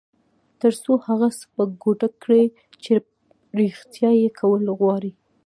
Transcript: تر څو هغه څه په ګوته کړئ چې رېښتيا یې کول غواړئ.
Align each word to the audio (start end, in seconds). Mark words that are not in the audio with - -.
تر 0.61 0.73
څو 0.83 0.91
هغه 1.07 1.27
څه 1.37 1.45
په 1.53 1.63
ګوته 1.83 2.07
کړئ 2.21 2.45
چې 2.83 2.93
رېښتيا 3.57 4.11
یې 4.21 4.29
کول 4.39 4.63
غواړئ. 4.79 5.11